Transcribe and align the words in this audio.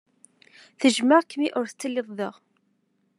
Tejjmeɣ-k 0.79 1.31
mi 1.39 1.47
ur 1.59 1.65
tettilid 1.67 2.09
da. 2.17 2.29